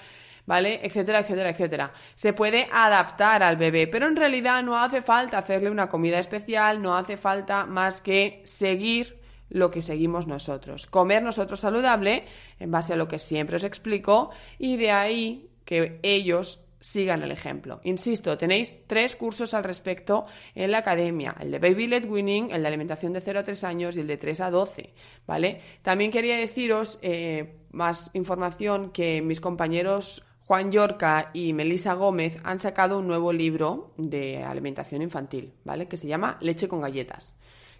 ¿Vale? 0.45 0.79
Etcétera, 0.83 1.19
etcétera, 1.19 1.49
etcétera. 1.49 1.93
Se 2.15 2.33
puede 2.33 2.67
adaptar 2.71 3.43
al 3.43 3.55
bebé, 3.55 3.87
pero 3.87 4.07
en 4.07 4.15
realidad 4.15 4.63
no 4.63 4.77
hace 4.79 5.01
falta 5.01 5.37
hacerle 5.37 5.69
una 5.69 5.89
comida 5.89 6.17
especial, 6.17 6.81
no 6.81 6.97
hace 6.97 7.17
falta 7.17 7.67
más 7.67 8.01
que 8.01 8.41
seguir 8.45 9.19
lo 9.49 9.69
que 9.69 9.83
seguimos 9.83 10.25
nosotros. 10.25 10.87
Comer 10.87 11.21
nosotros 11.21 11.59
saludable, 11.59 12.25
en 12.59 12.71
base 12.71 12.93
a 12.93 12.95
lo 12.95 13.07
que 13.07 13.19
siempre 13.19 13.57
os 13.57 13.63
explico, 13.63 14.31
y 14.57 14.77
de 14.77 14.91
ahí 14.91 15.49
que 15.65 15.99
ellos 16.01 16.61
sigan 16.79 17.23
el 17.23 17.31
ejemplo. 17.31 17.81
Insisto, 17.83 18.37
tenéis 18.37 18.79
tres 18.87 19.15
cursos 19.15 19.53
al 19.53 19.63
respecto 19.63 20.25
en 20.55 20.71
la 20.71 20.79
academia, 20.79 21.35
el 21.39 21.51
de 21.51 21.59
Baby 21.59 21.87
Led 21.87 22.05
Winning, 22.09 22.51
el 22.51 22.61
de 22.61 22.67
alimentación 22.67 23.13
de 23.13 23.21
0 23.21 23.39
a 23.39 23.43
3 23.43 23.63
años 23.63 23.97
y 23.97 24.01
el 24.01 24.07
de 24.07 24.17
3 24.17 24.41
a 24.41 24.51
12, 24.51 24.93
¿vale? 25.27 25.61
También 25.81 26.11
quería 26.11 26.37
deciros 26.37 26.99
eh, 27.01 27.59
más 27.71 28.11
información 28.13 28.91
que 28.91 29.21
mis 29.21 29.41
compañeros 29.41 30.23
Juan 30.49 30.71
Yorca 30.71 31.29
y 31.33 31.53
Melissa 31.53 31.93
Gómez 31.93 32.39
han 32.43 32.59
sacado 32.59 32.97
un 32.97 33.07
nuevo 33.07 33.31
libro 33.31 33.93
de 33.97 34.39
alimentación 34.39 35.01
infantil, 35.01 35.53
¿vale? 35.63 35.87
Que 35.87 35.97
se 35.97 36.07
llama 36.07 36.37
Leche 36.41 36.67
con 36.67 36.81
galletas. 36.81 37.35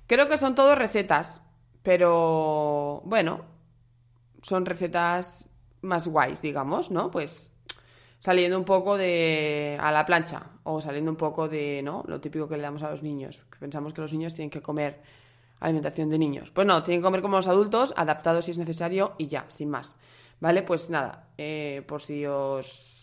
Creo 0.06 0.28
que 0.28 0.38
son 0.38 0.54
todos 0.54 0.78
recetas, 0.78 1.42
pero 1.82 3.02
bueno, 3.06 3.46
son 4.44 4.66
recetas 4.66 5.46
más 5.82 6.08
guays, 6.08 6.42
digamos, 6.42 6.92
¿no? 6.92 7.10
Pues 7.10 7.52
saliendo 8.20 8.58
un 8.58 8.66
poco 8.66 8.98
de 8.98 9.78
a 9.80 9.92
la 9.92 10.06
plancha 10.06 10.44
o 10.64 10.82
saliendo 10.82 11.10
un 11.10 11.18
poco 11.18 11.48
de 11.48 11.82
no 11.84 12.04
lo 12.08 12.20
típico 12.20 12.48
que 12.48 12.58
le 12.58 12.64
damos 12.64 12.84
a 12.84 12.92
los 12.92 13.02
niños 13.02 13.44
que 13.52 13.60
pensamos 13.60 13.94
que 13.94 14.02
los 14.02 14.14
niños 14.14 14.34
tienen 14.34 14.50
que 14.50 14.62
comer 14.62 15.02
alimentación 15.62 16.10
de 16.10 16.18
niños. 16.18 16.52
Pues 16.52 16.68
no 16.68 16.84
tienen 16.84 17.02
que 17.02 17.06
comer 17.06 17.22
como 17.22 17.38
los 17.38 17.48
adultos 17.48 17.94
adaptados 17.98 18.46
si 18.46 18.52
es 18.52 18.58
necesario 18.58 19.14
y 19.18 19.28
ya 19.28 19.46
sin 19.48 19.70
más. 19.70 19.96
Vale 20.40 20.64
pues 20.64 20.90
nada 20.90 21.30
eh, 21.38 21.84
por 21.88 22.02
si 22.02 22.26
os 22.26 23.00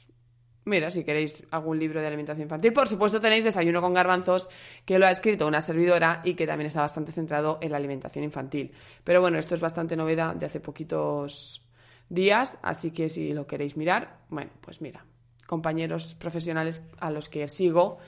Mira, 0.66 0.90
si 0.90 1.04
queréis 1.04 1.44
algún 1.52 1.78
libro 1.78 2.00
de 2.00 2.08
alimentación 2.08 2.42
infantil, 2.42 2.72
por 2.72 2.88
supuesto 2.88 3.20
tenéis 3.20 3.44
Desayuno 3.44 3.80
con 3.80 3.94
garbanzos, 3.94 4.50
que 4.84 4.98
lo 4.98 5.06
ha 5.06 5.12
escrito 5.12 5.46
una 5.46 5.62
servidora 5.62 6.22
y 6.24 6.34
que 6.34 6.44
también 6.44 6.66
está 6.66 6.80
bastante 6.80 7.12
centrado 7.12 7.58
en 7.62 7.70
la 7.70 7.76
alimentación 7.76 8.24
infantil. 8.24 8.72
Pero 9.04 9.20
bueno, 9.20 9.38
esto 9.38 9.54
es 9.54 9.60
bastante 9.60 9.94
novedad 9.94 10.34
de 10.34 10.46
hace 10.46 10.58
poquitos 10.58 11.65
días, 12.08 12.58
así 12.62 12.90
que 12.90 13.08
si 13.08 13.32
lo 13.32 13.46
queréis 13.46 13.76
mirar, 13.76 14.18
bueno, 14.28 14.50
pues 14.60 14.80
mira, 14.80 15.04
compañeros 15.46 16.14
profesionales 16.14 16.82
a 16.98 17.10
los 17.10 17.28
que 17.28 17.48
sigo 17.48 17.98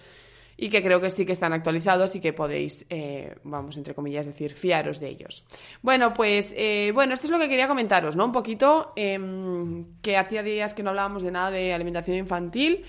y 0.60 0.70
que 0.70 0.82
creo 0.82 1.00
que 1.00 1.08
sí 1.08 1.24
que 1.24 1.32
están 1.32 1.52
actualizados 1.52 2.16
y 2.16 2.20
que 2.20 2.32
podéis, 2.32 2.84
eh, 2.90 3.36
vamos, 3.44 3.76
entre 3.76 3.94
comillas, 3.94 4.26
decir, 4.26 4.52
fiaros 4.52 4.98
de 4.98 5.08
ellos. 5.08 5.44
Bueno, 5.82 6.12
pues, 6.12 6.52
eh, 6.56 6.90
bueno, 6.92 7.14
esto 7.14 7.26
es 7.26 7.30
lo 7.30 7.38
que 7.38 7.48
quería 7.48 7.68
comentaros, 7.68 8.16
¿no? 8.16 8.24
Un 8.24 8.32
poquito, 8.32 8.92
em, 8.96 9.86
que 10.02 10.16
hacía 10.16 10.42
días 10.42 10.74
que 10.74 10.82
no 10.82 10.90
hablábamos 10.90 11.22
de 11.22 11.30
nada 11.30 11.52
de 11.52 11.72
alimentación 11.72 12.16
infantil. 12.16 12.84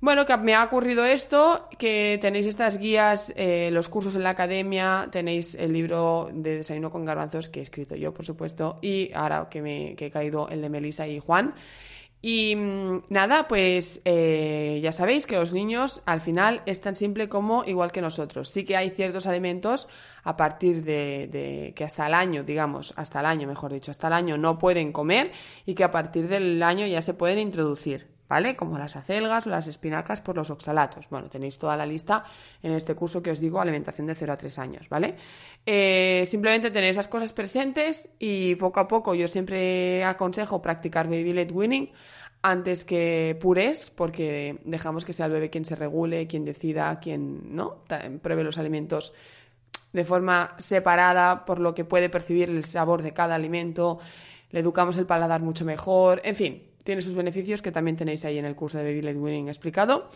Bueno, 0.00 0.24
que 0.26 0.36
me 0.36 0.54
ha 0.54 0.62
ocurrido 0.62 1.04
esto, 1.04 1.68
que 1.76 2.18
tenéis 2.20 2.46
estas 2.46 2.78
guías, 2.78 3.32
eh, 3.36 3.68
los 3.72 3.88
cursos 3.88 4.14
en 4.14 4.22
la 4.22 4.30
academia, 4.30 5.08
tenéis 5.10 5.56
el 5.56 5.72
libro 5.72 6.30
de 6.32 6.58
Desayuno 6.58 6.92
con 6.92 7.04
Garbanzos 7.04 7.48
que 7.48 7.58
he 7.58 7.62
escrito 7.62 7.96
yo, 7.96 8.14
por 8.14 8.24
supuesto, 8.24 8.78
y 8.80 9.12
ahora 9.12 9.48
que, 9.50 9.60
me, 9.60 9.96
que 9.96 10.06
he 10.06 10.10
caído 10.12 10.48
el 10.50 10.62
de 10.62 10.68
Melissa 10.68 11.08
y 11.08 11.18
Juan. 11.18 11.52
Y 12.20 12.54
mm, 12.54 13.04
nada, 13.08 13.48
pues 13.48 14.00
eh, 14.04 14.80
ya 14.82 14.92
sabéis 14.92 15.26
que 15.26 15.36
los 15.36 15.52
niños 15.52 16.02
al 16.06 16.20
final 16.20 16.62
es 16.66 16.80
tan 16.80 16.94
simple 16.94 17.28
como 17.28 17.64
igual 17.64 17.90
que 17.90 18.00
nosotros. 18.00 18.48
Sí 18.48 18.64
que 18.64 18.76
hay 18.76 18.90
ciertos 18.90 19.26
alimentos 19.26 19.88
a 20.22 20.36
partir 20.36 20.84
de, 20.84 21.72
que 21.74 21.84
hasta 21.84 22.06
el 22.06 22.14
año, 22.14 22.44
digamos, 22.44 22.92
hasta 22.96 23.18
el 23.18 23.26
año, 23.26 23.48
mejor 23.48 23.72
dicho, 23.72 23.90
hasta 23.90 24.08
el 24.08 24.12
año 24.12 24.38
no 24.38 24.58
pueden 24.58 24.92
comer 24.92 25.32
y 25.66 25.74
que 25.74 25.82
a 25.82 25.90
partir 25.90 26.28
del 26.28 26.62
año 26.62 26.86
ya 26.86 27.02
se 27.02 27.14
pueden 27.14 27.38
introducir. 27.40 28.17
¿Vale? 28.28 28.56
Como 28.56 28.76
las 28.78 28.94
acelgas 28.94 29.46
las 29.46 29.66
espinacas 29.66 30.20
por 30.20 30.36
los 30.36 30.50
oxalatos. 30.50 31.08
Bueno, 31.08 31.30
tenéis 31.30 31.58
toda 31.58 31.76
la 31.78 31.86
lista 31.86 32.24
en 32.62 32.72
este 32.72 32.94
curso 32.94 33.22
que 33.22 33.30
os 33.30 33.40
digo, 33.40 33.58
alimentación 33.58 34.06
de 34.06 34.14
0 34.14 34.34
a 34.34 34.36
3 34.36 34.58
años, 34.58 34.88
¿vale? 34.90 35.16
Eh, 35.64 36.24
simplemente 36.26 36.70
tenéis 36.70 36.92
esas 36.92 37.08
cosas 37.08 37.32
presentes 37.32 38.10
y 38.18 38.54
poco 38.56 38.80
a 38.80 38.88
poco 38.88 39.14
yo 39.14 39.26
siempre 39.26 40.04
aconsejo 40.04 40.60
practicar 40.60 41.06
baby 41.06 41.32
led 41.32 41.50
winning 41.50 41.90
antes 42.42 42.84
que 42.84 43.36
pures, 43.40 43.90
porque 43.90 44.58
dejamos 44.64 45.04
que 45.04 45.12
sea 45.12 45.26
el 45.26 45.32
bebé 45.32 45.50
quien 45.50 45.64
se 45.64 45.74
regule, 45.74 46.26
quien 46.26 46.44
decida, 46.44 47.00
quien 47.00 47.56
no 47.56 47.84
pruebe 48.22 48.44
los 48.44 48.58
alimentos 48.58 49.12
de 49.92 50.04
forma 50.04 50.54
separada 50.58 51.44
por 51.44 51.58
lo 51.60 51.74
que 51.74 51.84
puede 51.84 52.08
percibir 52.08 52.50
el 52.50 52.64
sabor 52.64 53.02
de 53.02 53.12
cada 53.12 53.34
alimento, 53.34 53.98
le 54.50 54.60
educamos 54.60 54.96
el 54.98 55.06
paladar 55.06 55.40
mucho 55.42 55.64
mejor, 55.64 56.20
en 56.24 56.36
fin, 56.36 56.67
tiene 56.88 57.02
sus 57.02 57.14
beneficios 57.14 57.60
que 57.60 57.70
también 57.70 57.98
tenéis 57.98 58.24
ahí 58.24 58.38
en 58.38 58.46
el 58.46 58.54
curso 58.54 58.78
de 58.78 58.84
Baby 58.84 59.02
Led 59.02 59.16
Winning 59.18 59.48
explicado. 59.48 60.08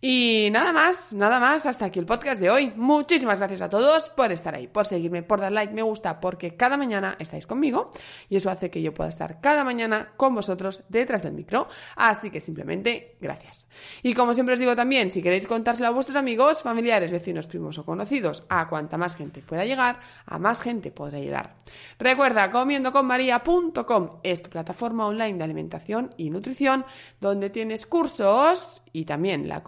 Y 0.00 0.48
nada 0.52 0.72
más, 0.72 1.12
nada 1.12 1.40
más, 1.40 1.66
hasta 1.66 1.86
aquí 1.86 1.98
el 1.98 2.06
podcast 2.06 2.40
de 2.40 2.50
hoy. 2.50 2.72
Muchísimas 2.76 3.38
gracias 3.38 3.62
a 3.62 3.68
todos 3.68 4.08
por 4.10 4.30
estar 4.30 4.54
ahí, 4.54 4.68
por 4.68 4.86
seguirme, 4.86 5.24
por 5.24 5.40
dar 5.40 5.50
like, 5.50 5.74
me 5.74 5.82
gusta, 5.82 6.20
porque 6.20 6.54
cada 6.54 6.76
mañana 6.76 7.16
estáis 7.18 7.48
conmigo 7.48 7.90
y 8.28 8.36
eso 8.36 8.48
hace 8.48 8.70
que 8.70 8.80
yo 8.80 8.94
pueda 8.94 9.08
estar 9.08 9.40
cada 9.40 9.64
mañana 9.64 10.12
con 10.16 10.36
vosotros 10.36 10.84
detrás 10.88 11.24
del 11.24 11.32
micro. 11.32 11.66
Así 11.96 12.30
que 12.30 12.38
simplemente 12.38 13.16
gracias. 13.20 13.66
Y 14.04 14.14
como 14.14 14.34
siempre 14.34 14.52
os 14.52 14.60
digo 14.60 14.76
también, 14.76 15.10
si 15.10 15.20
queréis 15.20 15.48
contárselo 15.48 15.88
a 15.88 15.90
vuestros 15.90 16.14
amigos, 16.14 16.62
familiares, 16.62 17.10
vecinos, 17.10 17.48
primos 17.48 17.76
o 17.78 17.84
conocidos, 17.84 18.44
a 18.48 18.68
cuanta 18.68 18.98
más 18.98 19.16
gente 19.16 19.42
pueda 19.42 19.64
llegar, 19.64 19.98
a 20.26 20.38
más 20.38 20.60
gente 20.60 20.92
podrá 20.92 21.18
ayudar. 21.18 21.56
Recuerda, 21.98 22.52
comiendoconmaria.com 22.52 24.20
es 24.22 24.44
tu 24.44 24.50
plataforma 24.50 25.08
online 25.08 25.38
de 25.38 25.44
alimentación 25.44 26.14
y 26.16 26.30
nutrición 26.30 26.84
donde 27.20 27.50
tienes 27.50 27.84
cursos 27.84 28.82
y 28.92 29.04
también 29.04 29.48
la 29.48 29.64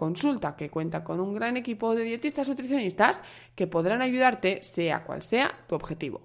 que 0.55 0.69
cuenta 0.69 1.03
con 1.03 1.19
un 1.19 1.33
gran 1.33 1.57
equipo 1.57 1.95
de 1.95 2.03
dietistas 2.03 2.47
nutricionistas 2.47 3.21
que 3.55 3.67
podrán 3.67 4.01
ayudarte 4.01 4.63
sea 4.63 5.03
cual 5.03 5.21
sea 5.21 5.51
tu 5.67 5.75
objetivo. 5.75 6.21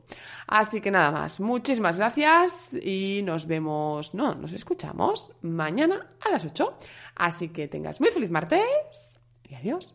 Así 0.47 0.81
que 0.81 0.91
nada 0.91 1.11
más, 1.11 1.41
muchísimas 1.41 1.99
gracias 1.99 2.71
y 2.73 3.23
nos 3.25 3.47
vemos, 3.47 4.15
no, 4.15 4.35
nos 4.35 4.53
escuchamos 4.53 5.33
mañana 5.43 6.15
a 6.25 6.31
las 6.31 6.45
8. 6.45 6.79
Así 7.17 7.49
que 7.49 7.69
tengas 7.69 8.01
muy 8.01 8.11
feliz 8.11 8.31
martes 8.31 9.19
y 9.49 9.55
adiós. 9.55 9.95